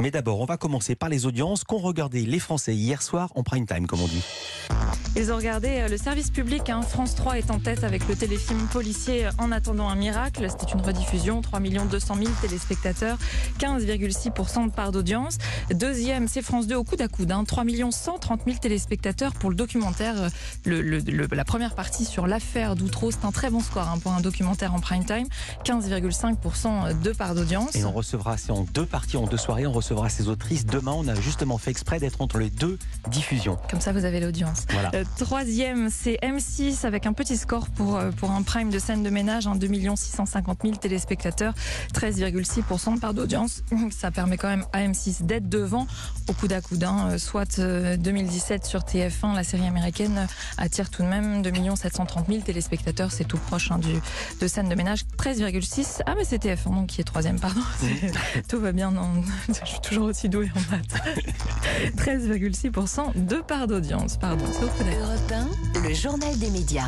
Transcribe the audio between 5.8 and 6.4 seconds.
euh, le service